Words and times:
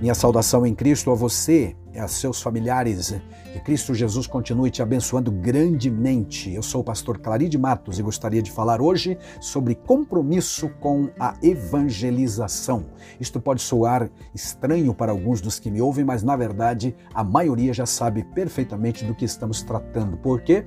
Minha 0.00 0.14
saudação 0.14 0.64
em 0.64 0.74
Cristo 0.74 1.10
a 1.10 1.14
você 1.14 1.76
e 1.92 1.98
a 1.98 2.08
seus 2.08 2.40
familiares. 2.40 3.14
Que 3.52 3.60
Cristo 3.60 3.94
Jesus 3.94 4.26
continue 4.26 4.70
te 4.70 4.80
abençoando 4.80 5.30
grandemente. 5.30 6.50
Eu 6.54 6.62
sou 6.62 6.80
o 6.80 6.84
pastor 6.84 7.18
Claride 7.18 7.58
Matos 7.58 7.98
e 7.98 8.02
gostaria 8.02 8.40
de 8.40 8.50
falar 8.50 8.80
hoje 8.80 9.18
sobre 9.42 9.74
compromisso 9.74 10.70
com 10.80 11.10
a 11.20 11.36
evangelização. 11.42 12.86
Isto 13.20 13.42
pode 13.42 13.60
soar 13.60 14.08
estranho 14.34 14.94
para 14.94 15.12
alguns 15.12 15.42
dos 15.42 15.58
que 15.58 15.70
me 15.70 15.82
ouvem, 15.82 16.02
mas 16.02 16.22
na 16.22 16.34
verdade 16.34 16.96
a 17.12 17.22
maioria 17.22 17.74
já 17.74 17.84
sabe 17.84 18.24
perfeitamente 18.24 19.04
do 19.04 19.14
que 19.14 19.26
estamos 19.26 19.62
tratando. 19.62 20.16
Porque 20.16 20.64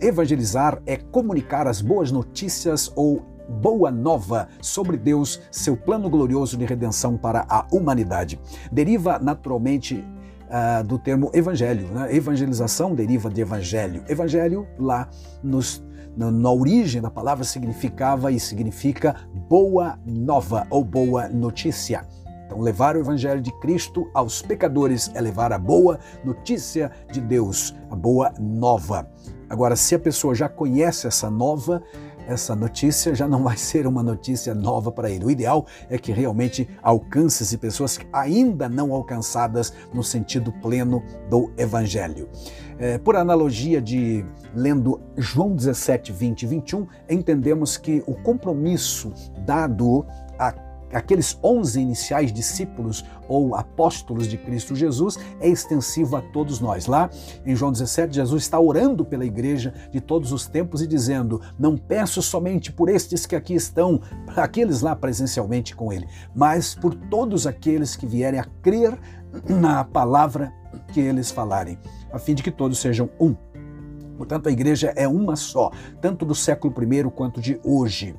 evangelizar 0.00 0.80
é 0.86 0.96
comunicar 0.96 1.66
as 1.66 1.82
boas 1.82 2.12
notícias 2.12 2.92
ou 2.94 3.26
boa 3.48 3.90
nova 3.90 4.48
sobre 4.60 4.96
Deus, 4.96 5.40
seu 5.50 5.76
plano 5.76 6.10
glorioso 6.10 6.56
de 6.56 6.64
redenção 6.64 7.16
para 7.16 7.46
a 7.48 7.66
humanidade. 7.72 8.38
Deriva 8.70 9.18
naturalmente 9.18 10.04
uh, 10.48 10.84
do 10.84 10.98
termo 10.98 11.30
evangelho. 11.32 11.88
Né? 11.88 12.14
Evangelização 12.14 12.94
deriva 12.94 13.30
de 13.30 13.40
evangelho. 13.40 14.04
Evangelho, 14.08 14.66
lá 14.78 15.08
nos, 15.42 15.84
na, 16.16 16.30
na 16.30 16.50
origem 16.50 17.00
da 17.00 17.10
palavra, 17.10 17.44
significava 17.44 18.30
e 18.30 18.38
significa 18.38 19.16
boa 19.48 19.98
nova 20.04 20.66
ou 20.70 20.84
boa 20.84 21.28
notícia. 21.28 22.06
Então, 22.48 22.60
levar 22.60 22.96
o 22.96 23.00
Evangelho 23.00 23.42
de 23.42 23.52
Cristo 23.60 24.10
aos 24.14 24.40
pecadores 24.40 25.10
é 25.14 25.20
levar 25.20 25.52
a 25.52 25.58
boa 25.58 25.98
notícia 26.24 26.90
de 27.12 27.20
Deus, 27.20 27.74
a 27.90 27.94
boa 27.94 28.32
nova. 28.40 29.06
Agora, 29.50 29.76
se 29.76 29.94
a 29.94 29.98
pessoa 29.98 30.34
já 30.34 30.48
conhece 30.48 31.06
essa 31.06 31.30
nova, 31.30 31.82
essa 32.28 32.54
notícia 32.54 33.14
já 33.14 33.26
não 33.26 33.42
vai 33.42 33.56
ser 33.56 33.86
uma 33.86 34.02
notícia 34.02 34.54
nova 34.54 34.92
para 34.92 35.10
ele. 35.10 35.24
O 35.24 35.30
ideal 35.30 35.66
é 35.88 35.96
que 35.96 36.12
realmente 36.12 36.68
alcance-se 36.82 37.56
pessoas 37.56 37.98
ainda 38.12 38.68
não 38.68 38.92
alcançadas 38.92 39.72
no 39.92 40.04
sentido 40.04 40.52
pleno 40.52 41.02
do 41.30 41.50
Evangelho. 41.56 42.28
É, 42.78 42.98
por 42.98 43.16
analogia 43.16 43.80
de 43.80 44.24
lendo 44.54 45.00
João 45.16 45.56
17, 45.56 46.12
20 46.12 46.42
e 46.42 46.46
21, 46.46 46.86
entendemos 47.08 47.76
que 47.78 48.04
o 48.06 48.14
compromisso 48.14 49.12
dado 49.44 50.06
a 50.38 50.52
aqueles 50.92 51.38
onze 51.42 51.80
iniciais 51.80 52.32
discípulos 52.32 53.04
ou 53.28 53.54
apóstolos 53.54 54.26
de 54.26 54.36
Cristo 54.36 54.74
Jesus 54.74 55.18
é 55.40 55.48
extensivo 55.48 56.16
a 56.16 56.22
todos 56.22 56.60
nós. 56.60 56.86
Lá 56.86 57.10
em 57.44 57.54
João 57.54 57.72
17, 57.72 58.14
Jesus 58.14 58.42
está 58.42 58.58
orando 58.58 59.04
pela 59.04 59.24
igreja 59.24 59.72
de 59.90 60.00
todos 60.00 60.32
os 60.32 60.46
tempos 60.46 60.82
e 60.82 60.86
dizendo: 60.86 61.40
Não 61.58 61.76
peço 61.76 62.22
somente 62.22 62.72
por 62.72 62.88
estes 62.88 63.26
que 63.26 63.36
aqui 63.36 63.54
estão, 63.54 64.00
aqueles 64.36 64.80
lá 64.80 64.94
presencialmente 64.96 65.74
com 65.74 65.92
ele, 65.92 66.06
mas 66.34 66.74
por 66.74 66.94
todos 66.94 67.46
aqueles 67.46 67.96
que 67.96 68.06
vierem 68.06 68.40
a 68.40 68.44
crer 68.62 68.98
na 69.48 69.84
palavra 69.84 70.52
que 70.92 71.00
eles 71.00 71.30
falarem, 71.30 71.78
a 72.12 72.18
fim 72.18 72.34
de 72.34 72.42
que 72.42 72.50
todos 72.50 72.78
sejam 72.78 73.10
um. 73.20 73.47
Portanto, 74.18 74.48
a 74.48 74.52
igreja 74.52 74.92
é 74.96 75.06
uma 75.06 75.36
só, 75.36 75.70
tanto 76.00 76.26
do 76.26 76.34
século 76.34 76.74
I 76.82 77.04
quanto 77.04 77.40
de 77.40 77.58
hoje. 77.64 78.16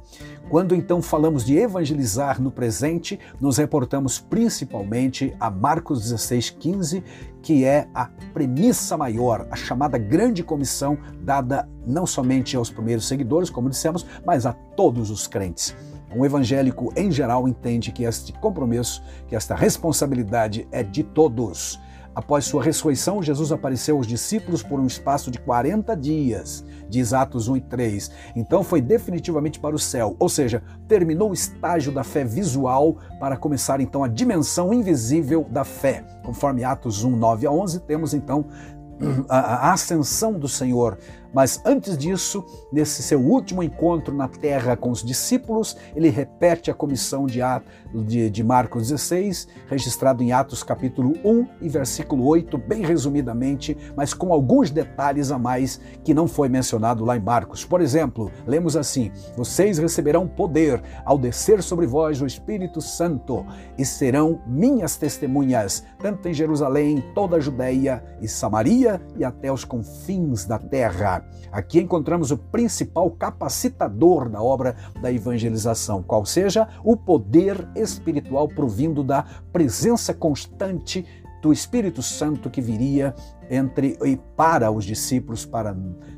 Quando 0.49 0.73
então 0.73 1.01
falamos 1.01 1.45
de 1.45 1.57
evangelizar 1.57 2.41
no 2.41 2.49
presente, 2.49 3.19
nos 3.39 3.57
reportamos 3.57 4.17
principalmente 4.17 5.35
a 5.39 5.51
Marcos 5.51 6.01
16, 6.01 6.51
15, 6.51 7.03
que 7.43 7.65
é 7.65 7.87
a 7.93 8.05
premissa 8.33 8.97
maior, 8.97 9.45
a 9.51 9.55
chamada 9.55 9.97
grande 9.97 10.41
comissão 10.41 10.97
dada 11.21 11.69
não 11.85 12.07
somente 12.07 12.55
aos 12.55 12.71
primeiros 12.71 13.07
seguidores, 13.07 13.49
como 13.49 13.69
dissemos, 13.69 14.05
mas 14.25 14.45
a 14.45 14.53
todos 14.53 15.11
os 15.11 15.27
crentes. 15.27 15.75
Um 16.15 16.25
evangélico 16.25 16.91
em 16.95 17.11
geral 17.11 17.47
entende 17.47 17.91
que 17.91 18.03
este 18.03 18.33
compromisso, 18.33 19.03
que 19.27 19.35
esta 19.35 19.53
responsabilidade 19.53 20.67
é 20.71 20.81
de 20.81 21.03
todos. 21.03 21.79
Após 22.15 22.45
sua 22.45 22.63
ressurreição, 22.63 23.21
Jesus 23.21 23.51
apareceu 23.51 23.95
aos 23.95 24.07
discípulos 24.07 24.63
por 24.63 24.79
um 24.79 24.85
espaço 24.85 25.29
de 25.29 25.39
40 25.39 25.95
dias, 25.95 26.65
diz 26.89 27.13
Atos 27.13 27.47
1 27.47 27.57
e 27.57 27.61
3. 27.61 28.11
Então 28.35 28.63
foi 28.63 28.81
definitivamente 28.81 29.59
para 29.59 29.75
o 29.75 29.79
céu, 29.79 30.15
ou 30.19 30.27
seja, 30.27 30.63
terminou 30.87 31.29
o 31.29 31.33
estágio 31.33 31.91
da 31.91 32.03
fé 32.03 32.23
visual 32.23 32.97
para 33.19 33.37
começar 33.37 33.79
então 33.79 34.03
a 34.03 34.07
dimensão 34.07 34.73
invisível 34.73 35.45
da 35.49 35.63
fé. 35.63 36.03
Conforme 36.23 36.63
Atos 36.63 37.03
1, 37.03 37.15
9 37.15 37.47
a 37.47 37.51
11, 37.51 37.79
temos 37.81 38.13
então 38.13 38.45
a 39.29 39.71
ascensão 39.71 40.33
do 40.33 40.47
Senhor 40.47 40.97
mas 41.33 41.61
antes 41.65 41.97
disso, 41.97 42.45
nesse 42.71 43.03
seu 43.03 43.19
último 43.19 43.61
encontro 43.61 44.15
na 44.15 44.27
terra 44.27 44.75
com 44.75 44.89
os 44.89 45.03
discípulos, 45.03 45.77
ele 45.95 46.09
repete 46.09 46.71
a 46.71 46.73
comissão 46.73 47.25
de, 47.25 47.39
de, 48.05 48.29
de 48.29 48.43
Marcos 48.43 48.87
16, 48.89 49.47
registrado 49.67 50.23
em 50.23 50.31
Atos 50.31 50.63
capítulo 50.63 51.13
1 51.23 51.47
e 51.61 51.69
versículo 51.69 52.25
8, 52.25 52.57
bem 52.57 52.83
resumidamente, 52.83 53.77
mas 53.95 54.13
com 54.13 54.33
alguns 54.33 54.71
detalhes 54.71 55.31
a 55.31 55.37
mais 55.37 55.79
que 56.03 56.13
não 56.13 56.27
foi 56.27 56.49
mencionado 56.49 57.05
lá 57.05 57.15
em 57.15 57.21
Marcos. 57.21 57.63
Por 57.63 57.81
exemplo, 57.81 58.31
lemos 58.47 58.75
assim: 58.75 59.11
Vocês 59.35 59.77
receberão 59.77 60.27
poder 60.27 60.81
ao 61.05 61.17
descer 61.17 61.61
sobre 61.61 61.85
vós 61.85 62.21
o 62.21 62.25
Espírito 62.25 62.81
Santo 62.81 63.45
e 63.77 63.85
serão 63.85 64.41
minhas 64.45 64.97
testemunhas, 64.97 65.83
tanto 65.99 66.27
em 66.27 66.33
Jerusalém, 66.33 67.03
toda 67.13 67.37
a 67.37 67.39
Judéia 67.39 68.03
e 68.21 68.27
Samaria 68.27 69.01
e 69.17 69.23
até 69.23 69.51
os 69.51 69.63
confins 69.63 70.45
da 70.45 70.57
terra. 70.57 71.18
Aqui 71.51 71.79
encontramos 71.79 72.31
o 72.31 72.37
principal 72.37 73.09
capacitador 73.11 74.29
da 74.29 74.41
obra 74.41 74.75
da 75.01 75.11
evangelização, 75.11 76.03
qual 76.03 76.25
seja 76.25 76.67
o 76.83 76.95
poder 76.95 77.67
espiritual 77.75 78.47
provindo 78.47 79.03
da 79.03 79.25
presença 79.51 80.13
constante 80.13 81.05
do 81.41 81.53
Espírito 81.53 82.01
Santo 82.01 82.49
que 82.49 82.61
viria 82.61 83.13
entre 83.49 83.97
e 84.03 84.17
para 84.35 84.71
os 84.71 84.85
discípulos 84.85 85.45
para 85.45 85.75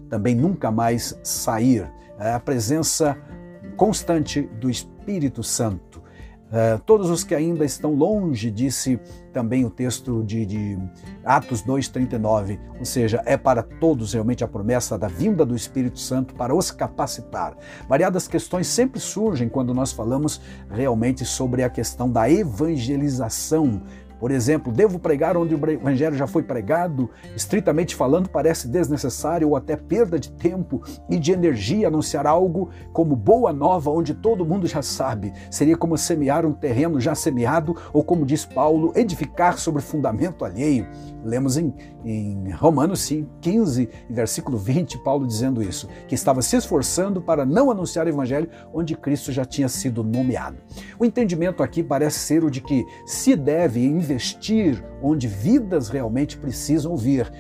também 0.10 0.36
nunca 0.36 0.72
mais 0.72 1.18
sair. 1.24 1.92
É 2.20 2.34
a 2.34 2.40
presença 2.40 3.18
constante 3.76 4.42
do 4.42 4.70
Espírito 4.70 5.44
Santo. 5.44 5.91
Uh, 6.52 6.78
todos 6.86 7.10
os 7.10 7.24
que 7.24 7.34
ainda 7.34 7.64
estão 7.64 7.94
longe, 7.94 8.52
disse 8.52 9.00
também 9.32 9.64
o 9.64 9.70
texto 9.70 10.22
de, 10.22 10.46
de 10.46 10.78
Atos 11.24 11.64
2,39, 11.64 12.60
ou 12.78 12.84
seja, 12.84 13.24
é 13.26 13.38
para 13.38 13.64
todos 13.64 14.12
realmente 14.12 14.44
a 14.44 14.48
promessa 14.50 14.98
da 14.98 15.08
vinda 15.08 15.46
do 15.46 15.56
Espírito 15.56 15.98
Santo 15.98 16.36
para 16.36 16.54
os 16.54 16.70
capacitar. 16.70 17.56
Variadas 17.88 18.28
questões 18.28 18.68
sempre 18.68 19.00
surgem 19.00 19.48
quando 19.48 19.74
nós 19.74 19.94
falamos 19.94 20.42
realmente 20.70 21.24
sobre 21.24 21.64
a 21.64 21.70
questão 21.70 22.12
da 22.12 22.30
evangelização 22.30 23.82
por 24.22 24.30
exemplo, 24.30 24.72
devo 24.72 25.00
pregar 25.00 25.36
onde 25.36 25.56
o 25.56 25.72
evangelho 25.72 26.16
já 26.16 26.28
foi 26.28 26.44
pregado? 26.44 27.10
Estritamente 27.36 27.96
falando, 27.96 28.30
parece 28.30 28.68
desnecessário 28.68 29.50
ou 29.50 29.56
até 29.56 29.76
perda 29.76 30.20
de 30.20 30.32
tempo 30.34 30.80
e 31.10 31.18
de 31.18 31.32
energia 31.32 31.88
anunciar 31.88 32.28
algo 32.28 32.70
como 32.94 33.16
boa 33.16 33.52
nova 33.52 33.90
onde 33.90 34.14
todo 34.14 34.46
mundo 34.46 34.68
já 34.68 34.84
sabe. 34.84 35.34
Seria 35.50 35.76
como 35.76 35.98
semear 35.98 36.46
um 36.46 36.54
terreno 36.54 37.02
já 37.02 37.16
semeado 37.16 37.76
ou, 37.92 38.04
como 38.04 38.24
diz 38.24 38.46
Paulo, 38.46 38.94
edificar 38.96 39.58
sobre 39.58 39.82
fundamento 39.82 40.46
alheio. 40.46 40.88
Lemos 41.26 41.58
em, 41.58 41.74
em 42.06 42.52
Romanos 42.52 43.12
15, 43.42 43.90
versículo 44.08 44.56
20, 44.56 45.00
Paulo 45.00 45.26
dizendo 45.26 45.64
isso, 45.64 45.88
que 46.08 46.14
estava 46.14 46.44
se 46.44 46.56
esforçando 46.56 47.22
para 47.22 47.44
não 47.44 47.72
anunciar 47.72 48.06
o 48.06 48.10
evangelho 48.10 48.50
onde 48.72 48.96
Cristo 48.96 49.32
já 49.32 49.46
tinha 49.46 49.68
sido 49.68 50.04
nomeado. 50.04 50.58
O 51.00 51.06
entendimento 51.06 51.64
aqui 51.64 51.82
parece 51.82 52.20
ser 52.20 52.44
o 52.44 52.52
de 52.52 52.62
que 52.62 52.86
se 53.06 53.36
deve 53.36 53.84
investir 53.84 54.11
investir 54.12 54.84
onde 55.02 55.28
vidas 55.28 55.90
realmente 55.90 56.38
precisam 56.38 56.96
vir, 56.96 57.32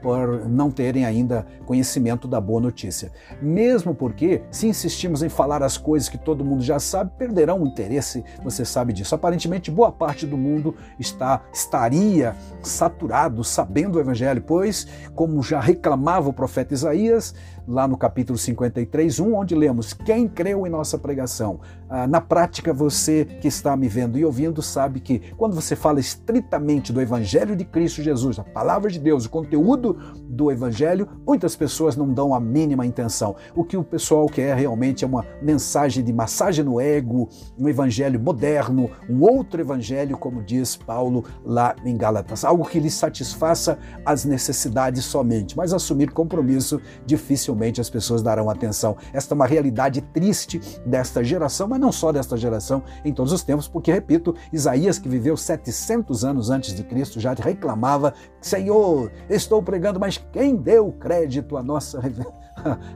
por 0.00 0.48
não 0.48 0.70
terem 0.70 1.04
ainda 1.04 1.46
conhecimento 1.66 2.26
da 2.26 2.40
boa 2.40 2.60
notícia. 2.60 3.12
Mesmo 3.40 3.94
porque, 3.94 4.42
se 4.50 4.66
insistimos 4.66 5.22
em 5.22 5.28
falar 5.28 5.62
as 5.62 5.76
coisas 5.76 6.08
que 6.08 6.18
todo 6.18 6.44
mundo 6.44 6.62
já 6.62 6.78
sabe, 6.78 7.12
perderão 7.18 7.62
o 7.62 7.66
interesse, 7.66 8.24
você 8.42 8.64
sabe 8.64 8.92
disso. 8.92 9.14
Aparentemente, 9.14 9.70
boa 9.70 9.92
parte 9.92 10.26
do 10.26 10.36
mundo 10.36 10.74
está 10.98 11.42
estaria 11.52 12.34
saturado 12.62 13.44
sabendo 13.44 13.96
o 13.96 14.00
evangelho, 14.00 14.42
pois, 14.42 14.86
como 15.14 15.42
já 15.42 15.60
reclamava 15.60 16.28
o 16.28 16.32
profeta 16.32 16.74
Isaías, 16.74 17.34
lá 17.66 17.86
no 17.86 17.96
capítulo 17.96 18.38
53, 18.38 19.20
1, 19.20 19.34
onde 19.34 19.54
lemos: 19.54 19.92
Quem 19.92 20.28
creu 20.28 20.66
em 20.66 20.70
nossa 20.70 20.98
pregação? 20.98 21.60
Ah, 21.88 22.06
na 22.06 22.20
prática, 22.20 22.72
você 22.72 23.24
que 23.24 23.48
está 23.48 23.76
me 23.76 23.88
vendo 23.88 24.16
e 24.16 24.24
ouvindo 24.24 24.62
sabe 24.62 25.00
que 25.00 25.20
quando 25.36 25.54
você 25.54 25.74
fala 25.74 25.98
estritamente 25.98 26.92
do 26.92 27.00
Evangelho 27.00 27.56
de 27.56 27.64
Cristo 27.64 28.00
Jesus, 28.00 28.38
a 28.38 28.44
palavra 28.44 28.88
de 28.88 28.98
Deus, 28.98 29.24
o 29.24 29.30
conteúdo 29.30 29.98
do 30.28 30.52
Evangelho, 30.52 31.08
muitas 31.26 31.56
pessoas 31.56 31.96
não 31.96 32.12
dão 32.12 32.32
a 32.32 32.38
mínima 32.38 32.86
intenção. 32.86 33.34
O 33.56 33.64
que 33.64 33.76
o 33.76 33.82
pessoal 33.82 34.26
quer 34.26 34.56
realmente 34.56 35.04
é 35.04 35.06
uma 35.06 35.26
mensagem 35.42 36.04
de 36.04 36.12
massagem 36.12 36.64
no 36.64 36.80
ego, 36.80 37.28
um 37.58 37.68
Evangelho 37.68 38.20
moderno, 38.20 38.88
um 39.08 39.22
outro 39.22 39.60
Evangelho, 39.60 40.16
como 40.16 40.42
diz 40.42 40.76
Paulo 40.76 41.24
lá 41.44 41.74
em 41.84 41.96
Gálatas, 41.96 42.44
algo 42.44 42.64
que 42.64 42.78
lhe 42.78 42.90
satisfaça 42.90 43.78
as 44.06 44.24
necessidades 44.24 45.04
somente, 45.04 45.56
mas 45.56 45.72
assumir 45.72 46.10
compromisso 46.10 46.80
difícil 47.04 47.49
dificilmente 47.50 47.80
as 47.80 47.90
pessoas 47.90 48.22
darão 48.22 48.48
atenção. 48.48 48.96
Esta 49.12 49.34
é 49.34 49.36
uma 49.36 49.46
realidade 49.46 50.00
triste 50.00 50.60
desta 50.86 51.22
geração, 51.22 51.68
mas 51.68 51.80
não 51.80 51.92
só 51.92 52.12
desta 52.12 52.36
geração, 52.36 52.82
em 53.04 53.12
todos 53.12 53.32
os 53.32 53.42
tempos, 53.42 53.68
porque, 53.68 53.92
repito, 53.92 54.34
Isaías, 54.52 54.98
que 54.98 55.08
viveu 55.08 55.36
700 55.36 56.24
anos 56.24 56.50
antes 56.50 56.74
de 56.74 56.82
Cristo, 56.82 57.20
já 57.20 57.34
reclamava: 57.34 58.14
Senhor, 58.40 59.10
estou 59.28 59.62
pregando, 59.62 59.98
mas 59.98 60.18
quem 60.32 60.56
deu 60.56 60.92
crédito 60.92 61.56
à 61.56 61.62
nossa 61.62 62.00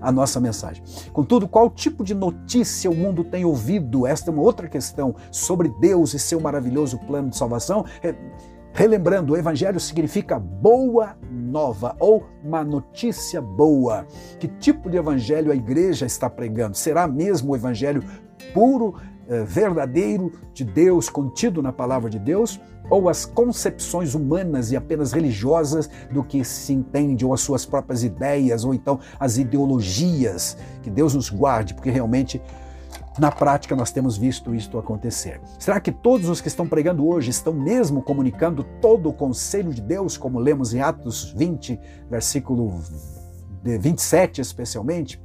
a 0.00 0.10
nossa 0.12 0.40
mensagem. 0.40 0.82
Contudo, 1.12 1.48
qual 1.48 1.70
tipo 1.70 2.04
de 2.04 2.14
notícia 2.14 2.90
o 2.90 2.94
mundo 2.94 3.24
tem 3.24 3.44
ouvido? 3.44 4.06
Esta 4.06 4.30
é 4.30 4.32
uma 4.32 4.42
outra 4.42 4.68
questão 4.68 5.14
sobre 5.30 5.68
Deus 5.80 6.12
e 6.12 6.18
seu 6.18 6.38
maravilhoso 6.38 6.98
plano 6.98 7.30
de 7.30 7.36
salvação. 7.36 7.84
É, 8.02 8.14
relembrando, 8.74 9.32
o 9.32 9.36
evangelho 9.36 9.78
significa 9.78 10.38
boa 10.38 11.16
nova 11.30 11.96
ou 12.00 12.26
uma 12.44 12.64
notícia 12.64 13.40
boa. 13.40 14.04
Que 14.38 14.48
tipo 14.48 14.90
de 14.90 14.96
evangelho 14.96 15.52
a 15.52 15.54
igreja 15.54 16.04
está 16.04 16.28
pregando? 16.28 16.76
Será 16.76 17.06
mesmo 17.06 17.52
o 17.52 17.56
evangelho 17.56 18.02
puro, 18.52 18.96
eh, 19.28 19.44
verdadeiro 19.44 20.32
de 20.52 20.64
Deus, 20.64 21.08
contido 21.08 21.62
na 21.62 21.72
palavra 21.72 22.10
de 22.10 22.18
Deus? 22.18 22.60
ou 22.90 23.08
as 23.08 23.24
concepções 23.24 24.14
humanas 24.14 24.70
e 24.70 24.76
apenas 24.76 25.12
religiosas 25.12 25.88
do 26.10 26.22
que 26.22 26.44
se 26.44 26.72
entende, 26.72 27.24
ou 27.24 27.32
as 27.32 27.40
suas 27.40 27.64
próprias 27.64 28.04
ideias, 28.04 28.64
ou 28.64 28.74
então 28.74 29.00
as 29.18 29.38
ideologias. 29.38 30.56
Que 30.82 30.90
Deus 30.90 31.14
nos 31.14 31.30
guarde, 31.30 31.72
porque 31.72 31.90
realmente 31.90 32.42
na 33.18 33.30
prática, 33.30 33.76
nós 33.76 33.90
temos 33.90 34.16
visto 34.16 34.54
isto 34.54 34.78
acontecer. 34.78 35.40
Será 35.58 35.78
que 35.78 35.92
todos 35.92 36.28
os 36.28 36.40
que 36.40 36.48
estão 36.48 36.66
pregando 36.66 37.06
hoje 37.06 37.30
estão 37.30 37.52
mesmo 37.52 38.02
comunicando 38.02 38.64
todo 38.80 39.08
o 39.08 39.12
conselho 39.12 39.72
de 39.72 39.80
Deus, 39.80 40.16
como 40.16 40.38
lemos 40.38 40.74
em 40.74 40.80
Atos 40.80 41.32
20, 41.32 41.78
versículo 42.10 42.80
27, 43.62 44.40
especialmente? 44.40 45.22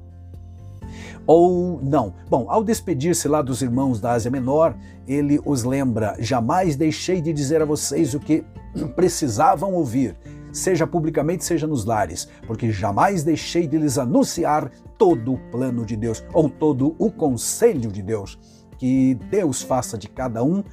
ou 1.26 1.80
não? 1.84 2.16
Bom, 2.28 2.48
ao 2.50 2.64
despedir-se 2.64 3.28
lá 3.28 3.44
dos 3.44 3.62
irmãos 3.62 4.02
da 4.02 4.14
Ásia 4.14 4.32
Menor, 4.32 4.76
ele 5.08 5.40
os 5.46 5.64
lembra: 5.64 6.16
jamais 6.18 6.76
deixei 6.76 7.22
de 7.22 7.32
dizer 7.32 7.62
a 7.62 7.66
vocês 7.66 8.16
o 8.16 8.20
que 8.20 8.44
precisavam 8.96 9.74
ouvir, 9.74 10.16
seja 10.52 10.88
publicamente, 10.88 11.46
seja 11.46 11.68
nos 11.68 11.86
lares, 11.86 12.28
porque 12.48 12.72
jamais 12.72 13.24
deixei 13.24 13.68
de 13.68 13.78
lhes 13.78 13.98
anunciar 13.98 14.72
todo 14.98 15.34
o 15.34 15.38
plano 15.52 15.86
de 15.86 15.96
Deus 15.96 16.24
ou 16.34 16.50
todo 16.50 16.96
o 16.98 17.12
conselho 17.12 17.92
de 17.92 18.02
Deus. 18.02 18.38
Que 18.78 19.16
Deus 19.30 19.62
faça 19.62 19.98
de 19.98 20.08
cada 20.08 20.44
um 20.44 20.64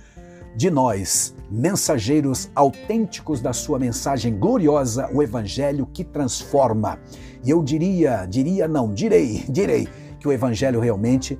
de 0.56 0.70
nós, 0.70 1.34
mensageiros 1.50 2.50
autênticos 2.54 3.42
da 3.42 3.52
sua 3.52 3.78
mensagem 3.78 4.38
gloriosa, 4.38 5.10
o 5.12 5.22
evangelho 5.22 5.86
que 5.86 6.02
transforma. 6.02 6.98
E 7.44 7.50
eu 7.50 7.62
diria, 7.62 8.24
diria 8.24 8.66
não, 8.66 8.92
direi, 8.92 9.44
direi 9.50 9.86
que 10.18 10.26
o 10.26 10.32
evangelho 10.32 10.80
realmente 10.80 11.38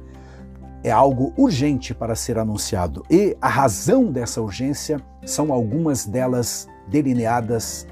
é 0.84 0.90
algo 0.90 1.32
urgente 1.36 1.94
para 1.94 2.14
ser 2.14 2.38
anunciado. 2.38 3.02
E 3.10 3.36
a 3.40 3.48
razão 3.48 4.12
dessa 4.12 4.40
urgência 4.40 5.00
são 5.24 5.52
algumas 5.52 6.04
delas 6.04 6.68
delineadas 6.88 7.86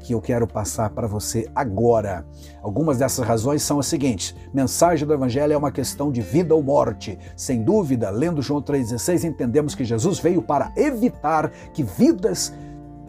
que 0.00 0.14
eu 0.14 0.20
quero 0.20 0.46
passar 0.46 0.90
para 0.90 1.06
você 1.06 1.48
agora. 1.54 2.24
Algumas 2.62 2.98
dessas 2.98 3.26
razões 3.26 3.62
são 3.62 3.78
as 3.78 3.86
seguintes: 3.86 4.34
mensagem 4.52 5.06
do 5.06 5.14
evangelho 5.14 5.52
é 5.52 5.56
uma 5.56 5.70
questão 5.70 6.10
de 6.10 6.20
vida 6.20 6.54
ou 6.54 6.62
morte. 6.62 7.18
Sem 7.36 7.62
dúvida, 7.62 8.10
lendo 8.10 8.42
João 8.42 8.62
3:16, 8.62 9.24
entendemos 9.24 9.74
que 9.74 9.84
Jesus 9.84 10.18
veio 10.18 10.42
para 10.42 10.72
evitar 10.76 11.50
que 11.72 11.82
vidas 11.82 12.52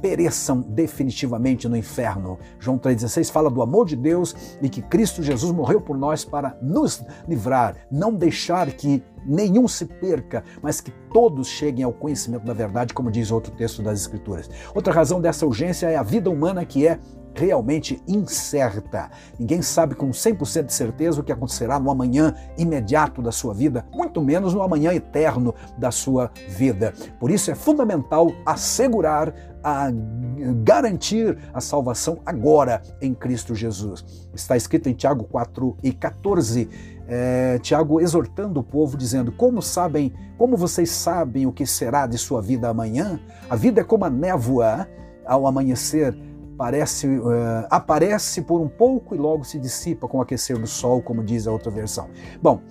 pereçam 0.02 0.62
definitivamente 0.62 1.70
no 1.70 1.78
inferno. 1.78 2.40
João 2.60 2.78
3,16 2.78 3.32
fala 3.32 3.50
do 3.50 3.62
amor 3.62 3.86
de 3.86 3.96
Deus 3.96 4.36
e 4.62 4.68
que 4.68 4.82
Cristo 4.82 5.22
Jesus 5.22 5.54
morreu 5.54 5.80
por 5.80 5.98
nós 5.98 6.26
para 6.26 6.58
nos 6.62 7.04
livrar, 7.28 7.76
não 7.90 8.14
deixar 8.14 8.72
que 8.72 9.04
nenhum 9.26 9.68
se 9.68 9.86
perca, 9.86 10.44
mas 10.62 10.82
que 10.82 10.92
todos 11.14 11.48
cheguem 11.48 11.84
ao 11.84 11.94
conhecimento 11.94 12.46
da 12.46 12.54
verdade, 12.54 12.94
como 12.94 13.12
diz 13.12 13.32
outro 13.32 13.52
texto 13.54 13.82
das 13.82 14.00
Escrituras. 14.00 14.50
Outra 14.74 14.94
razão 14.94 15.22
dessa 15.22 15.46
urgência 15.46 15.88
é 15.88 15.96
a 15.96 16.04
vida 16.04 16.30
humana 16.30 16.66
que 16.66 16.88
é 16.88 17.00
realmente 17.34 18.02
incerta. 18.08 19.10
Ninguém 19.40 19.62
sabe 19.62 19.96
com 19.96 20.10
100% 20.10 20.66
de 20.66 20.74
certeza 20.74 21.22
o 21.22 21.24
que 21.24 21.32
acontecerá 21.32 21.80
no 21.80 21.90
amanhã 21.90 22.34
imediato 22.58 23.22
da 23.22 23.32
sua 23.32 23.54
vida, 23.54 23.86
muito 23.94 24.22
menos 24.22 24.54
no 24.54 24.62
amanhã 24.62 24.94
eterno 24.94 25.54
da 25.78 25.92
sua 25.92 26.32
vida. 26.50 26.94
Por 27.20 27.32
isso 27.32 27.52
é 27.52 27.56
fundamental 27.56 28.32
assegurar 28.46 29.34
a 29.64 29.90
garantir 30.64 31.38
a 31.54 31.62
salvação 31.62 32.20
agora 32.26 32.82
em 33.00 33.14
Cristo 33.14 33.54
Jesus. 33.54 34.04
Está 34.34 34.58
escrito 34.58 34.90
em 34.90 34.94
Tiago 34.94 35.24
4 35.26 35.78
e 35.84 35.92
14, 35.92 36.68
é, 37.13 37.60
Tiago 37.60 38.00
exortando 38.00 38.62
o 38.62 38.63
povo, 38.63 38.96
dizendo: 38.96 39.34
Como 39.34 39.62
sabem, 39.62 40.13
como 40.38 40.56
vocês 40.56 40.90
sabem 40.90 41.46
o 41.46 41.52
que 41.52 41.66
será 41.66 42.08
de 42.08 42.18
sua 42.18 42.42
vida 42.42 42.69
amanhã? 42.69 43.19
A 43.50 43.56
vida 43.58 43.81
é 43.81 43.84
como 43.84 44.06
a 44.06 44.10
névoa 44.10 44.88
ao 45.25 45.46
amanhecer 45.46 46.18
parece, 46.58 47.08
uh, 47.08 47.68
aparece 47.69 48.42
por 48.42 48.62
um 48.62 48.69
pouco 48.69 49.13
e 49.13 49.18
logo 49.18 49.44
se 49.44 49.60
dissipa 49.60 50.08
com 50.08 50.19
o 50.19 50.22
aquecer 50.22 50.58
do 50.58 50.68
sol, 50.68 51.02
como 51.02 51.22
diz 51.22 51.48
a 51.48 51.52
outra 51.52 51.69
versão. 51.69 52.08
Bom, 52.42 52.62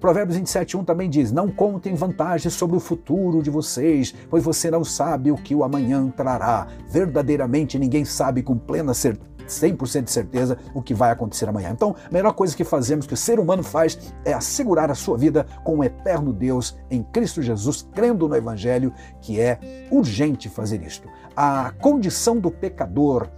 Provérbios 0.00 0.38
27:1 0.38 0.86
também 0.86 1.10
diz: 1.10 1.30
Não 1.30 1.50
contem 1.50 1.94
vantagens 1.94 2.54
sobre 2.54 2.76
o 2.76 2.80
futuro 2.80 3.42
de 3.42 3.50
vocês, 3.50 4.14
pois 4.30 4.42
você 4.42 4.70
não 4.70 4.84
sabe 4.84 5.30
o 5.30 5.36
que 5.36 5.54
o 5.54 5.62
amanhã 5.62 6.08
trará. 6.08 6.66
Verdadeiramente 6.88 7.78
ninguém 7.78 8.06
sabe 8.06 8.42
com 8.42 8.56
plena 8.56 8.94
certeza 8.94 9.31
100% 9.52 10.04
de 10.04 10.10
certeza 10.10 10.58
o 10.74 10.82
que 10.82 10.94
vai 10.94 11.10
acontecer 11.10 11.48
amanhã. 11.48 11.70
Então, 11.70 11.94
a 12.08 12.12
melhor 12.12 12.32
coisa 12.32 12.56
que 12.56 12.64
fazemos, 12.64 13.06
que 13.06 13.14
o 13.14 13.16
ser 13.16 13.38
humano 13.38 13.62
faz, 13.62 13.98
é 14.24 14.32
assegurar 14.32 14.90
a 14.90 14.94
sua 14.94 15.16
vida 15.16 15.46
com 15.64 15.78
o 15.78 15.84
eterno 15.84 16.32
Deus 16.32 16.76
em 16.90 17.02
Cristo 17.02 17.42
Jesus, 17.42 17.86
crendo 17.94 18.28
no 18.28 18.36
Evangelho, 18.36 18.92
que 19.20 19.40
é 19.40 19.58
urgente 19.90 20.48
fazer 20.48 20.82
isto. 20.82 21.08
A 21.36 21.72
condição 21.80 22.38
do 22.38 22.50
pecador 22.50 23.28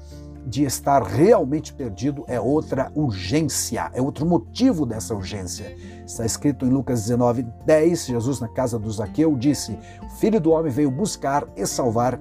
de 0.46 0.64
estar 0.64 1.02
realmente 1.02 1.72
perdido 1.72 2.24
é 2.26 2.38
outra 2.38 2.90
urgência, 2.94 3.90
é 3.94 4.02
outro 4.02 4.26
motivo 4.26 4.84
dessa 4.84 5.14
urgência. 5.14 5.74
Está 6.06 6.24
escrito 6.24 6.66
em 6.66 6.70
Lucas 6.70 7.02
19, 7.02 7.46
10, 7.64 8.06
Jesus 8.06 8.40
na 8.40 8.48
casa 8.48 8.78
do 8.78 8.90
Zaqueu 8.90 9.34
disse: 9.36 9.78
O 10.02 10.10
filho 10.10 10.40
do 10.40 10.50
homem 10.50 10.70
veio 10.70 10.90
buscar 10.90 11.46
e 11.56 11.66
salvar 11.66 12.20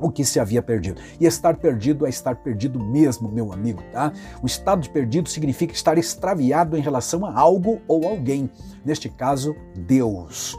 o 0.00 0.10
que 0.10 0.24
se 0.24 0.40
havia 0.40 0.62
perdido. 0.62 1.00
E 1.20 1.26
estar 1.26 1.56
perdido 1.56 2.06
é 2.06 2.08
estar 2.08 2.36
perdido 2.36 2.82
mesmo, 2.82 3.30
meu 3.30 3.52
amigo, 3.52 3.82
tá? 3.92 4.12
O 4.42 4.46
estado 4.46 4.80
de 4.82 4.90
perdido 4.90 5.28
significa 5.28 5.72
estar 5.72 5.98
extraviado 5.98 6.76
em 6.76 6.80
relação 6.80 7.24
a 7.24 7.38
algo 7.38 7.80
ou 7.86 8.08
alguém. 8.08 8.50
Neste 8.84 9.08
caso, 9.08 9.54
Deus. 9.76 10.56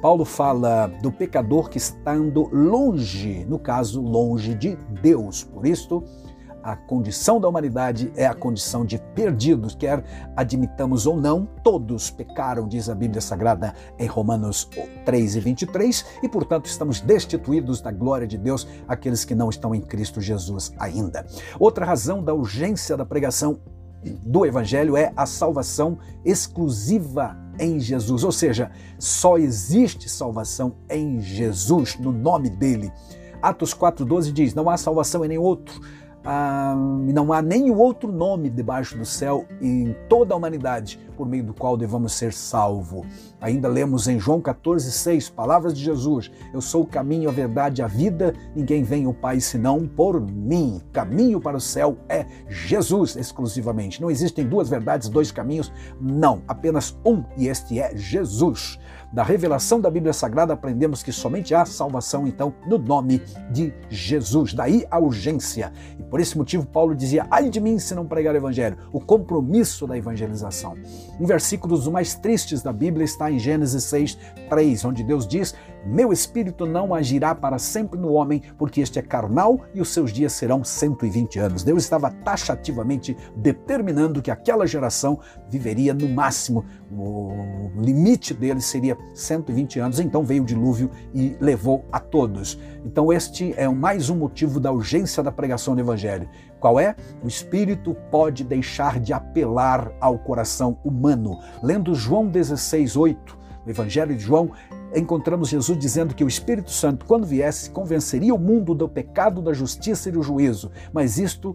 Paulo 0.00 0.24
fala 0.24 0.88
do 1.00 1.10
pecador 1.10 1.70
que 1.70 1.78
está 1.78 2.12
andando 2.12 2.50
longe, 2.52 3.44
no 3.48 3.58
caso, 3.58 4.02
longe 4.02 4.54
de 4.54 4.76
Deus. 5.00 5.44
Por 5.44 5.66
isso, 5.66 6.02
a 6.64 6.74
condição 6.74 7.38
da 7.38 7.46
humanidade 7.46 8.10
é 8.16 8.26
a 8.26 8.32
condição 8.32 8.86
de 8.86 8.98
perdidos, 9.14 9.74
quer 9.74 10.02
admitamos 10.34 11.06
ou 11.06 11.20
não, 11.20 11.46
todos 11.62 12.10
pecaram, 12.10 12.66
diz 12.66 12.88
a 12.88 12.94
Bíblia 12.94 13.20
Sagrada 13.20 13.74
em 13.98 14.06
Romanos 14.06 14.66
3 15.04 15.36
e 15.36 15.40
23, 15.40 16.06
e 16.22 16.28
portanto 16.28 16.64
estamos 16.64 17.02
destituídos 17.02 17.82
da 17.82 17.92
glória 17.92 18.26
de 18.26 18.38
Deus, 18.38 18.66
aqueles 18.88 19.26
que 19.26 19.34
não 19.34 19.50
estão 19.50 19.74
em 19.74 19.80
Cristo 19.82 20.22
Jesus 20.22 20.72
ainda. 20.78 21.26
Outra 21.60 21.84
razão 21.84 22.24
da 22.24 22.32
urgência 22.32 22.96
da 22.96 23.04
pregação 23.04 23.60
do 24.02 24.46
Evangelho 24.46 24.96
é 24.96 25.12
a 25.14 25.26
salvação 25.26 25.98
exclusiva 26.24 27.36
em 27.58 27.78
Jesus, 27.78 28.24
ou 28.24 28.32
seja, 28.32 28.70
só 28.98 29.36
existe 29.36 30.08
salvação 30.08 30.76
em 30.88 31.20
Jesus, 31.20 31.98
no 31.98 32.10
nome 32.10 32.48
dele. 32.48 32.90
Atos 33.42 33.74
4,12 33.74 34.32
diz: 34.32 34.54
Não 34.54 34.70
há 34.70 34.76
salvação 34.78 35.24
em 35.24 35.28
nenhum 35.28 35.42
outro 35.42 35.80
ah, 36.24 36.74
não 36.76 37.32
há 37.32 37.42
nenhum 37.42 37.76
outro 37.76 38.10
nome 38.10 38.48
debaixo 38.48 38.96
do 38.96 39.04
céu 39.04 39.46
em 39.60 39.94
toda 40.08 40.34
a 40.34 40.36
humanidade 40.36 40.98
por 41.14 41.26
meio 41.26 41.44
do 41.44 41.54
qual 41.54 41.76
devamos 41.76 42.12
ser 42.12 42.32
salvos. 42.32 43.06
Ainda 43.40 43.68
lemos 43.68 44.08
em 44.08 44.18
João 44.18 44.40
14,6, 44.40 45.32
palavras 45.32 45.74
de 45.74 45.82
Jesus: 45.82 46.30
Eu 46.52 46.60
sou 46.60 46.82
o 46.82 46.86
caminho, 46.86 47.28
a 47.28 47.32
verdade, 47.32 47.82
a 47.82 47.86
vida, 47.86 48.34
ninguém 48.54 48.82
vem 48.82 49.04
ao 49.04 49.14
Pai 49.14 49.40
senão 49.40 49.86
por 49.86 50.20
mim. 50.20 50.80
Caminho 50.92 51.40
para 51.40 51.56
o 51.56 51.60
céu 51.60 51.96
é 52.08 52.26
Jesus 52.48 53.16
exclusivamente. 53.16 54.00
Não 54.00 54.10
existem 54.10 54.46
duas 54.46 54.68
verdades, 54.68 55.08
dois 55.08 55.30
caminhos, 55.30 55.72
não, 56.00 56.42
apenas 56.48 56.98
um, 57.04 57.24
e 57.36 57.48
este 57.48 57.78
é 57.78 57.96
Jesus. 57.96 58.78
da 59.12 59.22
revelação 59.22 59.80
da 59.80 59.88
Bíblia 59.88 60.12
Sagrada, 60.12 60.52
aprendemos 60.52 61.00
que 61.00 61.12
somente 61.12 61.54
há 61.54 61.64
salvação, 61.64 62.26
então, 62.26 62.52
no 62.66 62.78
nome 62.78 63.22
de 63.50 63.72
Jesus. 63.88 64.52
Daí 64.52 64.84
a 64.90 64.98
urgência. 64.98 65.72
E 65.98 66.02
por 66.02 66.18
esse 66.18 66.36
motivo, 66.36 66.66
Paulo 66.66 66.94
dizia: 66.94 67.26
ai 67.30 67.48
de 67.48 67.60
mim 67.60 67.78
se 67.78 67.94
não 67.94 68.06
pregar 68.06 68.34
o 68.34 68.36
Evangelho, 68.36 68.76
o 68.92 69.00
compromisso 69.00 69.86
da 69.86 69.96
evangelização. 69.96 70.74
Um 71.18 71.26
versículo 71.26 71.76
dos 71.76 71.86
mais 71.88 72.14
tristes 72.14 72.62
da 72.62 72.72
Bíblia 72.72 73.04
está 73.04 73.30
em 73.30 73.38
Gênesis 73.38 73.84
6, 73.84 74.18
3, 74.48 74.84
onde 74.84 75.04
Deus 75.04 75.26
diz: 75.26 75.54
Meu 75.86 76.12
espírito 76.12 76.66
não 76.66 76.94
agirá 76.94 77.34
para 77.34 77.58
sempre 77.58 77.98
no 77.98 78.12
homem, 78.12 78.42
porque 78.58 78.80
este 78.80 78.98
é 78.98 79.02
carnal 79.02 79.60
e 79.72 79.80
os 79.80 79.90
seus 79.90 80.12
dias 80.12 80.32
serão 80.32 80.64
120 80.64 81.38
anos. 81.38 81.62
Deus 81.62 81.84
estava 81.84 82.10
taxativamente 82.10 83.16
determinando 83.36 84.20
que 84.20 84.30
aquela 84.30 84.66
geração 84.66 85.20
viveria 85.48 85.94
no 85.94 86.08
máximo, 86.08 86.64
o 86.90 87.70
limite 87.76 88.34
deles 88.34 88.64
seria 88.64 88.96
120 89.14 89.78
anos. 89.78 90.00
Então 90.00 90.24
veio 90.24 90.42
o 90.42 90.46
dilúvio 90.46 90.90
e 91.12 91.36
levou 91.40 91.84
a 91.92 92.00
todos. 92.00 92.58
Então 92.84 93.12
este 93.12 93.54
é 93.56 93.68
mais 93.68 94.10
um 94.10 94.16
motivo 94.16 94.58
da 94.58 94.72
urgência 94.72 95.22
da 95.22 95.30
pregação 95.32 95.74
do 95.74 95.80
Evangelho. 95.80 96.28
Qual 96.64 96.80
é? 96.80 96.96
O 97.22 97.28
Espírito 97.28 97.94
pode 98.10 98.42
deixar 98.42 98.98
de 98.98 99.12
apelar 99.12 99.92
ao 100.00 100.18
coração 100.18 100.78
humano. 100.82 101.38
Lendo 101.62 101.94
João 101.94 102.26
16, 102.26 102.96
8, 102.96 103.38
no 103.66 103.70
Evangelho 103.70 104.16
de 104.16 104.22
João, 104.22 104.50
encontramos 104.96 105.50
Jesus 105.50 105.78
dizendo 105.78 106.14
que 106.14 106.24
o 106.24 106.26
Espírito 106.26 106.70
Santo, 106.70 107.04
quando 107.04 107.26
viesse, 107.26 107.68
convenceria 107.68 108.34
o 108.34 108.38
mundo 108.38 108.74
do 108.74 108.88
pecado, 108.88 109.42
da 109.42 109.52
justiça 109.52 110.08
e 110.08 110.12
do 110.12 110.22
juízo. 110.22 110.70
Mas 110.90 111.18
isto 111.18 111.54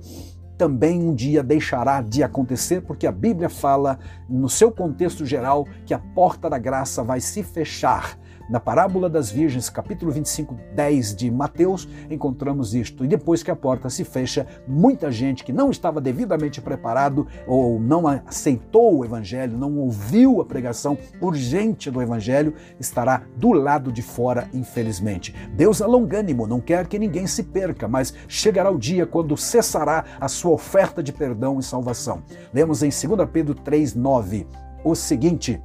também 0.56 1.01
um 1.01 1.16
dia 1.16 1.42
deixará 1.42 2.04
de 2.04 2.22
acontecer, 2.22 2.82
porque 2.82 3.08
a 3.08 3.12
Bíblia 3.12 3.50
fala, 3.50 3.98
no 4.30 4.48
seu 4.48 4.72
contexto 4.72 5.25
geral, 5.25 5.66
que 5.88 5.94
a 5.96 5.98
porta 5.98 6.48
da 6.48 6.60
graça 6.60 7.04
vai 7.04 7.20
se 7.20 7.42
fechar 7.42 8.16
na 8.50 8.60
parábola 8.60 9.10
das 9.10 9.29
virgens, 9.29 9.70
capítulo 9.70 10.12
25, 10.12 10.58
10 10.74 11.15
de 11.15 11.29
Mateus, 11.29 11.88
encontramos 12.10 12.74
isto. 12.74 13.06
E 13.06 13.08
depois 13.08 13.44
que 13.44 13.51
a 13.51 13.56
porta 13.56 13.89
se 13.89 14.03
fecha, 14.03 14.48
muita 14.68 15.12
gente 15.12 15.44
que 15.44 15.53
não 15.53 15.70
estava 15.70 16.01
devidamente 16.01 16.60
preparado 16.60 17.27
ou 17.46 17.79
não 17.79 18.08
aceitou 18.08 18.98
o 18.98 19.06
evangelho, 19.06 19.58
não 19.58 19.77
ouviu 19.77 20.41
a 20.41 20.46
pregação 20.46 20.98
urgente 21.22 21.91
do 21.91 22.01
evangelho, 22.01 22.56
estará 22.79 23.22
do 23.38 23.51
lado 23.51 23.91
de 23.91 24.01
fora, 24.01 24.50
infelizmente. 24.53 25.36
Deus 25.53 25.79
é 25.79 25.86
longânimo, 25.86 26.48
não 26.48 26.60
quer 26.60 26.88
que 26.88 26.98
ninguém 26.98 27.27
se 27.27 27.44
perca, 27.44 27.88
mas 27.88 28.13
chegará 28.27 28.72
o 28.72 28.79
dia 28.79 29.06
quando 29.06 29.38
cessará 29.38 30.06
a 30.20 30.27
sua 30.27 30.51
oferta 30.51 31.03
de 31.03 31.13
perdão 31.13 31.60
e 31.60 31.63
salvação. 31.63 32.24
Lemos 32.53 32.82
em 32.82 32.89
2 32.89 33.29
Pedro 33.32 33.53
3, 33.53 33.94
9 33.94 34.48
o 34.84 34.96
seguinte. 34.96 35.62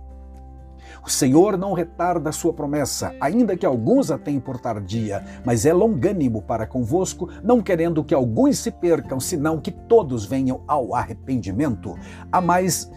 O 1.04 1.10
Senhor 1.10 1.58
não 1.58 1.74
retarda 1.74 2.30
a 2.30 2.32
sua 2.32 2.52
promessa, 2.54 3.14
ainda 3.20 3.56
que 3.56 3.66
alguns 3.66 4.10
a 4.10 4.16
tenham 4.16 4.40
por 4.40 4.58
tardia, 4.58 5.22
mas 5.44 5.66
é 5.66 5.72
longânimo 5.72 6.40
para 6.40 6.66
convosco, 6.66 7.28
não 7.42 7.60
querendo 7.60 8.02
que 8.02 8.14
alguns 8.14 8.58
se 8.58 8.70
percam, 8.70 9.20
senão 9.20 9.60
que 9.60 9.70
todos 9.70 10.24
venham 10.24 10.62
ao 10.66 10.94
arrependimento. 10.94 11.94
Há 12.32 12.40
mais 12.40 12.90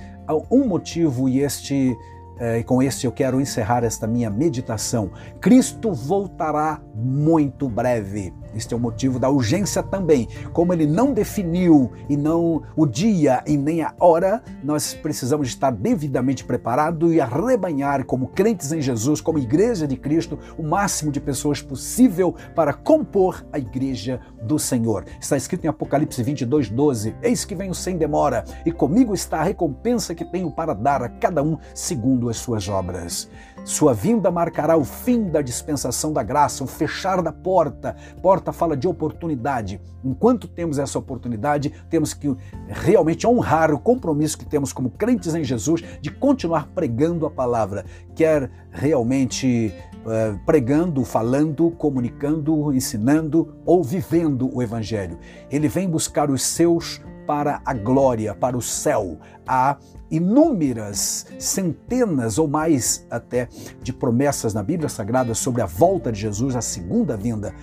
um 0.49 0.65
motivo 0.65 1.27
e 1.27 1.39
este 1.39 1.97
eh, 2.39 2.59
e 2.59 2.63
com 2.63 2.81
este 2.81 3.05
eu 3.05 3.11
quero 3.11 3.41
encerrar 3.41 3.83
esta 3.83 4.07
minha 4.07 4.29
meditação. 4.29 5.11
Cristo 5.41 5.91
voltará 5.91 6.81
muito 6.95 7.67
breve. 7.67 8.33
Este 8.55 8.73
é 8.73 8.77
o 8.77 8.79
motivo 8.79 9.19
da 9.19 9.29
urgência 9.29 9.83
também. 9.83 10.27
Como 10.53 10.73
ele 10.73 10.85
não 10.85 11.13
definiu 11.13 11.91
e 12.09 12.17
não 12.17 12.63
o 12.75 12.85
dia 12.85 13.43
e 13.45 13.57
nem 13.57 13.81
a 13.81 13.93
hora, 13.99 14.41
nós 14.63 14.93
precisamos 14.93 15.47
estar 15.47 15.71
devidamente 15.71 16.43
preparados 16.43 17.13
e 17.13 17.21
arrebanhar 17.21 18.05
como 18.05 18.27
crentes 18.27 18.71
em 18.71 18.81
Jesus, 18.81 19.21
como 19.21 19.39
igreja 19.39 19.87
de 19.87 19.95
Cristo, 19.95 20.39
o 20.57 20.63
máximo 20.63 21.11
de 21.11 21.19
pessoas 21.19 21.61
possível 21.61 22.35
para 22.55 22.73
compor 22.73 23.45
a 23.51 23.59
igreja 23.59 24.19
do 24.41 24.57
Senhor. 24.57 25.05
Está 25.19 25.37
escrito 25.37 25.65
em 25.65 25.69
Apocalipse 25.69 26.21
22, 26.23 26.69
12: 26.69 27.15
Eis 27.21 27.45
que 27.45 27.55
venho 27.55 27.73
sem 27.73 27.97
demora, 27.97 28.43
e 28.65 28.71
comigo 28.71 29.13
está 29.13 29.39
a 29.39 29.43
recompensa 29.43 30.15
que 30.15 30.25
tenho 30.25 30.51
para 30.51 30.73
dar 30.73 31.03
a 31.03 31.09
cada 31.09 31.43
um 31.43 31.57
segundo 31.73 32.29
as 32.29 32.37
suas 32.37 32.67
obras. 32.67 33.29
Sua 33.67 33.93
vinda 33.93 34.31
marcará 34.31 34.77
o 34.77 34.85
fim 34.85 35.25
da 35.25 35.41
dispensação 35.41 36.13
da 36.13 36.23
graça, 36.23 36.63
o 36.63 36.67
fechar 36.67 37.21
da 37.21 37.33
porta. 37.33 37.97
Porta 38.21 38.53
fala 38.53 38.77
de 38.77 38.87
oportunidade. 38.87 39.81
Enquanto 40.05 40.47
temos 40.47 40.79
essa 40.79 40.97
oportunidade, 40.97 41.73
temos 41.89 42.13
que 42.13 42.33
realmente 42.69 43.27
honrar 43.27 43.73
o 43.73 43.77
compromisso 43.77 44.37
que 44.37 44.45
temos 44.45 44.71
como 44.71 44.89
crentes 44.91 45.35
em 45.35 45.43
Jesus 45.43 45.83
de 45.99 46.09
continuar 46.09 46.69
pregando 46.73 47.25
a 47.25 47.29
palavra, 47.29 47.83
quer 48.15 48.49
realmente 48.71 49.73
uh, 49.97 50.39
pregando, 50.45 51.03
falando, 51.03 51.69
comunicando, 51.71 52.73
ensinando 52.73 53.53
ou 53.65 53.83
vivendo 53.83 54.49
o 54.55 54.63
Evangelho. 54.63 55.19
Ele 55.51 55.67
vem 55.67 55.89
buscar 55.89 56.31
os 56.31 56.41
seus 56.41 57.01
para 57.27 57.61
a 57.65 57.73
glória, 57.73 58.33
para 58.33 58.57
o 58.57 58.61
céu. 58.61 59.19
Há 59.45 59.77
inúmeras, 60.09 61.27
centenas 61.37 62.39
ou 62.39 62.47
mais 62.47 63.05
até 63.11 63.49
de 63.83 63.91
promessas 63.91 64.53
na 64.53 64.63
Bíblia 64.63 64.87
Sagrada 64.87 65.35
sobre 65.35 65.61
a 65.61 65.65
volta 65.65 66.11
de 66.11 66.21
Jesus, 66.21 66.55
a 66.55 66.61
segunda 66.61 67.17
vinda 67.17 67.53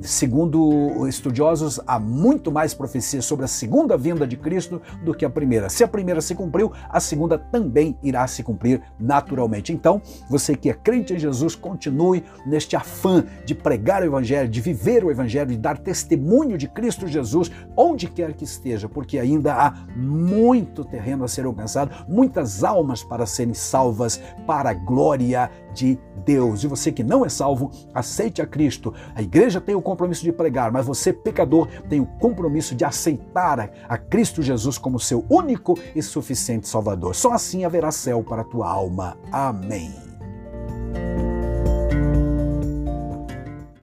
Segundo 0.00 1.06
estudiosos, 1.06 1.80
há 1.86 2.00
muito 2.00 2.50
mais 2.50 2.74
profecias 2.74 3.24
sobre 3.24 3.44
a 3.44 3.48
segunda 3.48 3.96
vinda 3.96 4.26
de 4.26 4.36
Cristo 4.36 4.82
do 5.04 5.14
que 5.14 5.24
a 5.24 5.30
primeira. 5.30 5.68
Se 5.68 5.84
a 5.84 5.88
primeira 5.88 6.20
se 6.20 6.34
cumpriu, 6.34 6.72
a 6.88 6.98
segunda 6.98 7.38
também 7.38 7.96
irá 8.02 8.26
se 8.26 8.42
cumprir 8.42 8.82
naturalmente. 8.98 9.72
Então, 9.72 10.02
você 10.28 10.56
que 10.56 10.68
é 10.68 10.74
crente 10.74 11.14
em 11.14 11.18
Jesus, 11.18 11.54
continue 11.54 12.24
neste 12.44 12.74
afã 12.74 13.24
de 13.44 13.54
pregar 13.54 14.02
o 14.02 14.06
Evangelho, 14.06 14.48
de 14.48 14.60
viver 14.60 15.04
o 15.04 15.10
Evangelho, 15.10 15.50
de 15.50 15.58
dar 15.58 15.78
testemunho 15.78 16.58
de 16.58 16.68
Cristo 16.68 17.06
Jesus 17.06 17.50
onde 17.76 18.08
quer 18.08 18.34
que 18.34 18.44
esteja, 18.44 18.88
porque 18.88 19.18
ainda 19.18 19.54
há 19.54 19.74
muito 19.96 20.84
terreno 20.84 21.24
a 21.24 21.28
ser 21.28 21.44
alcançado, 21.44 22.04
muitas 22.08 22.64
almas 22.64 23.02
para 23.02 23.26
serem 23.26 23.54
salvas 23.54 24.20
para 24.46 24.70
a 24.70 24.74
glória 24.74 25.50
de 25.74 25.98
Deus. 26.24 26.62
E 26.62 26.66
você 26.66 26.90
que 26.92 27.02
não 27.02 27.24
é 27.24 27.28
salvo, 27.28 27.70
aceite 27.92 28.40
a 28.40 28.46
Cristo. 28.46 28.94
A 29.14 29.20
igreja 29.20 29.60
tem 29.60 29.74
o 29.74 29.82
compromisso 29.82 30.22
de 30.22 30.32
pregar, 30.32 30.72
mas 30.72 30.86
você, 30.86 31.12
pecador, 31.12 31.68
tem 31.88 32.00
o 32.00 32.06
compromisso 32.06 32.74
de 32.74 32.84
aceitar 32.84 33.70
a 33.88 33.98
Cristo 33.98 34.40
Jesus 34.42 34.78
como 34.78 34.98
seu 34.98 35.24
único 35.28 35.78
e 35.94 36.02
suficiente 36.02 36.68
Salvador. 36.68 37.14
Só 37.14 37.32
assim 37.32 37.64
haverá 37.64 37.90
céu 37.90 38.22
para 38.22 38.42
a 38.42 38.44
tua 38.44 38.70
alma. 38.70 39.16
Amém. 39.30 40.13